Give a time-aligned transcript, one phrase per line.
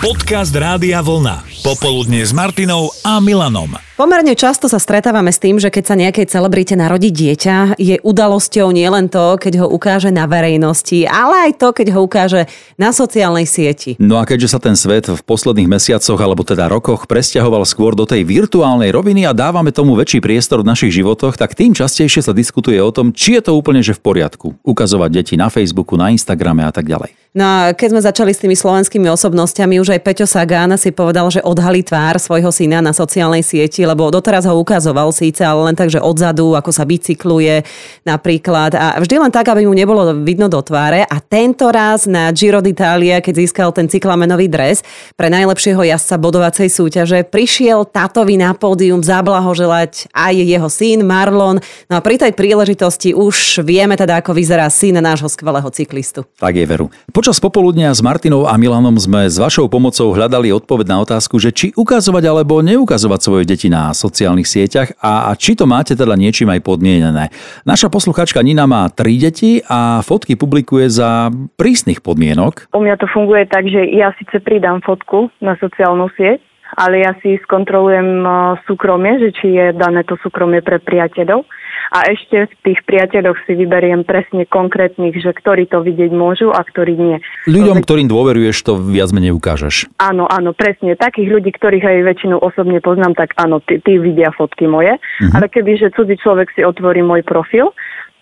[0.00, 1.59] Podcast Rádia Vlna.
[1.60, 3.76] Popoludne s Martinou a Milanom.
[4.00, 8.72] Pomerne často sa stretávame s tým, že keď sa nejakej celebrite narodí dieťa, je udalosťou
[8.72, 12.48] nielen to, keď ho ukáže na verejnosti, ale aj to, keď ho ukáže
[12.80, 14.00] na sociálnej sieti.
[14.00, 18.08] No a keďže sa ten svet v posledných mesiacoch alebo teda rokoch presťahoval skôr do
[18.08, 22.32] tej virtuálnej roviny a dávame tomu väčší priestor v našich životoch, tak tým častejšie sa
[22.32, 24.56] diskutuje o tom, či je to úplne že v poriadku.
[24.64, 27.12] Ukazovať deti na Facebooku, na Instagrame a tak ďalej.
[27.30, 31.30] No a keď sme začali s tými slovenskými osobnostiami, už aj Peťo Sagan si povedal,
[31.30, 35.74] že odhalí tvár svojho syna na sociálnej sieti, lebo doteraz ho ukazoval síce, ale len
[35.74, 37.66] tak, že odzadu, ako sa bicykluje
[38.06, 38.78] napríklad.
[38.78, 41.02] A vždy len tak, aby mu nebolo vidno do tváre.
[41.02, 44.86] A tento raz na Giro d'Italia, keď získal ten cyklamenový dres
[45.18, 51.58] pre najlepšieho jazdca bodovacej súťaže, prišiel tátovi na pódium zablahoželať aj jeho syn Marlon.
[51.90, 56.28] No a pri tej príležitosti už vieme teda, ako vyzerá syn nášho skvelého cyklistu.
[56.38, 56.86] Tak je veru.
[57.10, 61.50] Počas popoludnia s Martinou a Milanom sme s vašou pomocou hľadali odpoveď na otázku, že
[61.50, 66.52] či ukazovať alebo neukazovať svoje deti na sociálnych sieťach a, či to máte teda niečím
[66.52, 67.32] aj podmienené.
[67.64, 72.70] Naša posluchačka Nina má tri deti a fotky publikuje za prísnych podmienok.
[72.76, 76.44] U mňa to funguje tak, že ja síce pridám fotku na sociálnu sieť,
[76.76, 78.32] ale ja si skontrolujem eh,
[78.68, 81.48] súkromie, že či je dané to súkromie pre priateľov
[81.90, 86.62] a ešte v tých priateľoch si vyberiem presne konkrétnych, že ktorí to vidieť môžu a
[86.62, 87.16] ktorí nie.
[87.50, 89.90] Ľuďom, ktorým dôveruješ, to viac menej ukážeš.
[89.98, 90.94] Áno, áno, presne.
[90.94, 94.94] Takých ľudí, ktorých aj väčšinu osobne poznám, tak áno, tí, tí vidia fotky moje.
[94.96, 95.34] Uh-huh.
[95.34, 97.74] Ale keby, že cudzí človek si otvorí môj profil,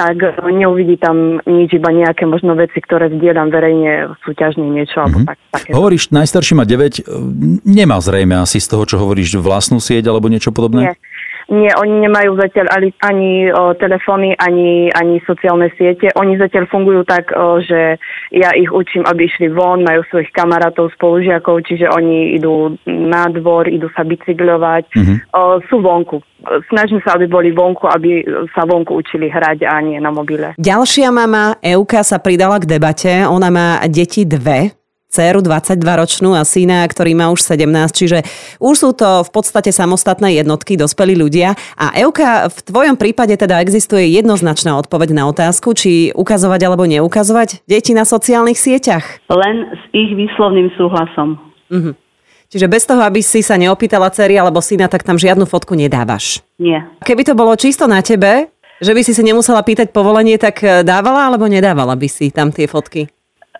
[0.00, 5.02] tak neuvidí tam nič, iba nejaké možno veci, ktoré zdieľam verejne, súťažne niečo.
[5.02, 5.12] Mm-hmm.
[5.12, 5.70] Alebo tak, také.
[5.76, 7.04] Hovoríš, najstarší má 9,
[7.66, 10.94] nemá zrejme asi z toho, čo hovoríš, vlastnú sieť alebo niečo podobné?
[10.94, 10.96] Nie.
[11.50, 16.14] Nie, oni nemajú zatiaľ ani, ani o, telefóny, ani, ani sociálne siete.
[16.14, 17.98] Oni zatiaľ fungujú tak, o, že
[18.30, 23.66] ja ich učím, aby išli von, majú svojich kamarátov, spolužiakov, čiže oni idú na dvor,
[23.66, 25.18] idú sa bicyklovať, mm-hmm.
[25.34, 26.22] o, sú vonku.
[26.70, 28.22] Snažím sa, aby boli vonku, aby
[28.54, 30.54] sa vonku učili hrať a nie na mobile.
[30.54, 33.26] Ďalšia mama, Euka, sa pridala k debate.
[33.26, 34.79] Ona má deti dve,
[35.10, 38.22] dceru 22-ročnú a syna, ktorý má už 17, čiže
[38.62, 41.58] už sú to v podstate samostatné jednotky, dospelí ľudia.
[41.74, 47.66] A Euka, v tvojom prípade teda existuje jednoznačná odpoveď na otázku, či ukazovať alebo neukazovať
[47.66, 49.26] deti na sociálnych sieťach?
[49.26, 51.42] Len s ich výslovným súhlasom.
[51.66, 51.92] Uh-huh.
[52.50, 56.42] Čiže bez toho, aby si sa neopýtala cery alebo syna, tak tam žiadnu fotku nedávaš?
[56.58, 56.86] Nie.
[57.02, 61.30] Keby to bolo čisto na tebe, že by si si nemusela pýtať povolenie, tak dávala
[61.30, 63.10] alebo nedávala by si tam tie fotky?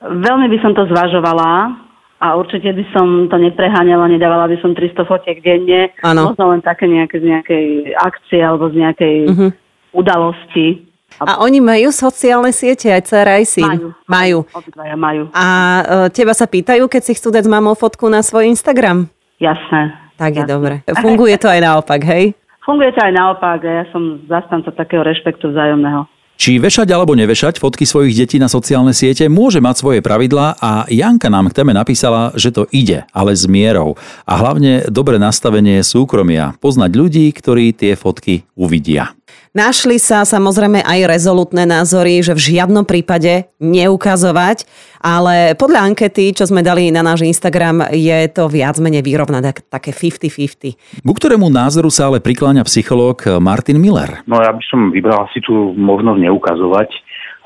[0.00, 1.76] Veľmi by som to zvažovala
[2.20, 5.92] a určite by som to nepreháňala, nedávala by som 300 fotiek denne.
[6.04, 6.32] Ano.
[6.32, 7.66] Možno len také nejaké z nejakej
[7.96, 9.50] akcie alebo z nejakej uh-huh.
[9.96, 10.88] udalosti.
[11.20, 13.66] A oni majú sociálne siete, aj dcera, aj syn?
[13.66, 13.88] Majú.
[14.08, 14.38] Majú.
[14.56, 15.22] Obidvaja majú.
[15.36, 19.10] A uh, teba sa pýtajú, keď si chcú dať s mamou fotku na svoj Instagram?
[19.36, 19.96] Jasné.
[20.20, 20.74] Tak je dobre.
[21.00, 22.36] Funguje to aj naopak, hej?
[22.64, 26.04] Funguje to aj naopak a ja som zastanca takého rešpektu vzájomného.
[26.40, 30.88] Či vešať alebo nevešať fotky svojich detí na sociálne siete môže mať svoje pravidlá a
[30.88, 34.00] Janka nám k téme napísala, že to ide, ale s mierou.
[34.24, 36.56] A hlavne dobre nastavenie súkromia.
[36.56, 39.12] Poznať ľudí, ktorí tie fotky uvidia.
[39.50, 44.62] Našli sa samozrejme aj rezolutné názory, že v žiadnom prípade neukazovať,
[45.02, 49.90] ale podľa ankety, čo sme dali na náš Instagram, je to viac menej vyrovnané, také
[49.90, 51.02] 50-50.
[51.02, 54.22] Ku ktorému názoru sa ale prikláňa psychológ Martin Miller?
[54.30, 56.90] No ja by som vybral si tu možnosť neukazovať,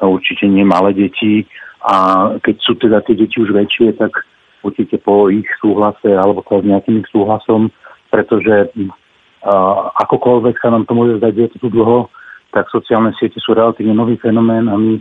[0.05, 1.49] určite nie malé deti
[1.89, 4.13] a keď sú teda tie deti už väčšie, tak
[4.61, 7.73] určite po ich súhlase alebo s nejakým ich súhlasom,
[8.13, 8.69] pretože
[10.09, 12.09] akokoľvek sa nám to môže zdať, je to tu dlho,
[12.57, 14.99] tak sociálne siete sú relatívne nový fenomén a my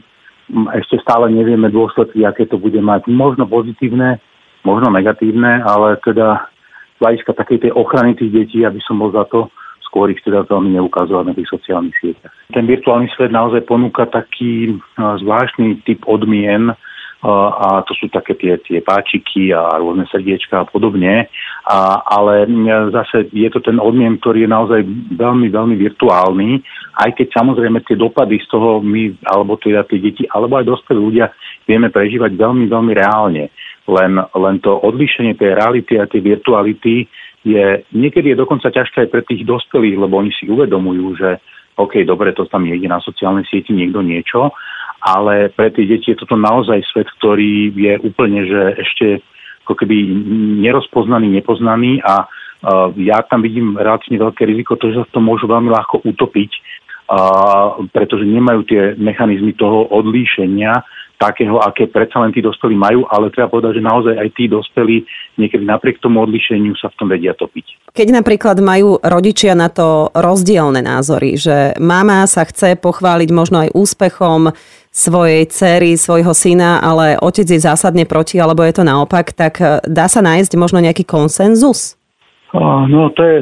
[0.75, 3.07] ešte stále nevieme dôsledky, aké to bude mať.
[3.07, 4.19] Možno pozitívne,
[4.67, 6.51] možno negatívne, ale teda
[6.95, 9.47] z hľadiska takej tej ochrany tých detí, aby som bol za to,
[9.87, 12.33] skôr ich teda veľmi neukazovať na tých sociálnych sieťach.
[12.51, 16.75] Ten virtuálny svet naozaj ponúka taký zvláštny typ odmien,
[17.23, 21.31] a to sú také tie, tie páčiky a rôzne srdiečka a podobne.
[21.63, 22.43] A, ale
[22.91, 24.81] zase je to ten odmien, ktorý je naozaj
[25.15, 26.59] veľmi, veľmi virtuálny,
[26.99, 30.99] aj keď samozrejme tie dopady z toho my, alebo teda tie deti, alebo aj dospelí
[30.99, 31.31] ľudia
[31.63, 33.47] vieme prežívať veľmi, veľmi reálne.
[33.87, 37.07] Len, len to odlíšenie tej reality a tej virtuality
[37.43, 41.39] je niekedy je dokonca ťažké aj pre tých dospelých, lebo oni si uvedomujú, že
[41.75, 44.53] OK, dobre, to tam niekde na sociálnej sieti niekto niečo,
[45.03, 49.07] ale pre tie deti je toto naozaj svet, ktorý je úplne, že ešte
[49.67, 49.95] ako keby
[50.63, 55.47] nerozpoznaný, nepoznaný a uh, ja tam vidím relatívne veľké riziko, to, že sa to môžu
[55.47, 60.83] veľmi ľahko utopiť, uh, pretože nemajú tie mechanizmy toho odlíšenia
[61.23, 65.07] takého, aké predsa len tí dospelí majú, ale treba povedať, že naozaj aj tí dospelí
[65.39, 67.95] niekedy napriek tomu odlišeniu sa v tom vedia topiť.
[67.95, 73.69] Keď napríklad majú rodičia na to rozdielne názory, že mama sa chce pochváliť možno aj
[73.71, 74.51] úspechom
[74.93, 79.81] svojej cery, svojho syna, ale otec je zásadne proti, alebo je to naopak, tak eh,
[79.89, 81.97] dá sa nájsť možno nejaký konsenzus?
[82.53, 83.41] No to je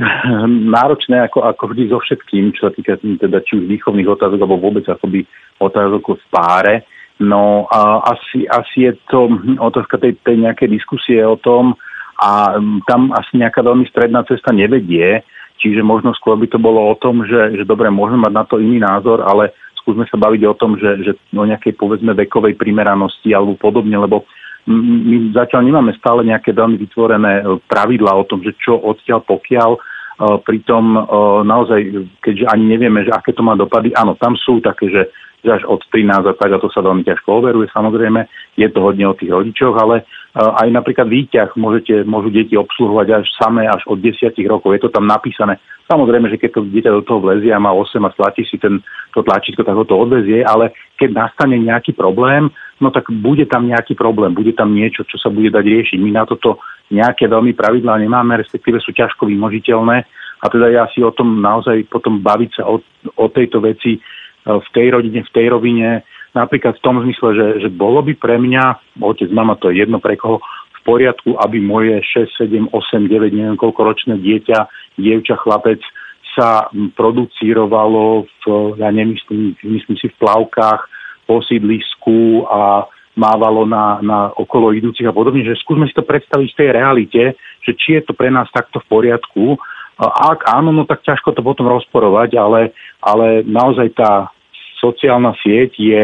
[0.71, 4.71] náročné ako, ako vždy so všetkým, čo sa týka teda či už výchovných otázok, alebo
[4.71, 5.27] vôbec akoby
[5.59, 6.75] otázok v páre.
[7.19, 9.27] No a asi, asi je to
[9.59, 11.75] otázka tej, tej nejakej diskusie o tom
[12.23, 12.55] a
[12.87, 15.27] tam asi nejaká veľmi stredná cesta nevedie,
[15.59, 18.63] čiže možno skôr by to bolo o tom, že, že dobre, môžeme mať na to
[18.63, 23.33] iný názor, ale skúsme sa baviť o tom, že, že o nejakej povedzme vekovej primeranosti
[23.33, 24.23] alebo podobne, lebo
[24.69, 29.71] my zatiaľ nemáme stále nejaké veľmi vytvorené e, pravidla o tom, že čo odtiaľ pokiaľ,
[29.73, 29.79] e,
[30.45, 30.99] pritom e,
[31.49, 31.79] naozaj,
[32.21, 35.09] keďže ani nevieme, že aké to má dopady, áno, tam sú také, že
[35.41, 38.29] že až od 13 a tak, a to sa veľmi ťažko overuje samozrejme,
[38.61, 43.25] je to hodne o tých rodičoch, ale aj napríklad výťah môžete, môžu deti obsluhovať až
[43.35, 45.59] samé až od 10 rokov, je to tam napísané.
[45.91, 48.79] Samozrejme, že keď to dieťa do toho vlezie a má 8 a stlačí si ten,
[49.11, 52.47] to tlačítko, tak ho to odvezie, ale keď nastane nejaký problém,
[52.79, 55.99] no tak bude tam nejaký problém, bude tam niečo, čo sa bude dať riešiť.
[55.99, 60.07] My na toto nejaké veľmi pravidlá nemáme, respektíve sú ťažko vymožiteľné
[60.41, 62.79] a teda ja si o tom naozaj potom baviť sa o,
[63.19, 63.99] o tejto veci
[64.47, 66.01] v tej rodine, v tej rovine,
[66.31, 69.99] napríklad v tom zmysle, že, že bolo by pre mňa, otec, mama, to je jedno
[69.99, 70.39] pre koho,
[70.81, 74.59] v poriadku, aby moje 6, 7, 8, 9, neviem koľko ročné dieťa,
[74.97, 75.77] dievča, chlapec
[76.33, 78.43] sa producírovalo v,
[78.79, 80.81] ja nemyslím, myslím si v plavkách
[81.27, 86.47] po sídlisku a mávalo na, na okolo idúcich a podobne, že skúsme si to predstaviť
[86.55, 87.23] v tej realite,
[87.67, 89.59] že či je to pre nás takto v poriadku.
[90.01, 92.71] Ak áno, no tak ťažko to potom rozporovať, ale,
[93.03, 94.31] ale naozaj tá
[94.81, 96.01] sociálna sieť je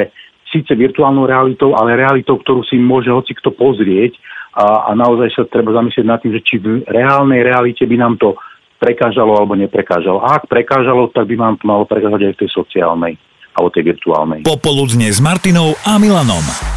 [0.54, 4.16] síce virtuálnou realitou, ale realitou, ktorú si môže hoci kto pozrieť
[4.56, 8.16] a, a naozaj sa treba zamyslieť nad tým, že či v reálnej realite by nám
[8.22, 8.38] to
[8.78, 10.22] prekážalo alebo neprekážalo.
[10.22, 13.14] A ak prekážalo, tak by nám to malo prekážať aj v tej sociálnej
[13.58, 14.40] alebo tej virtuálnej.
[14.46, 16.77] Popoludne s Martinou a Milanom.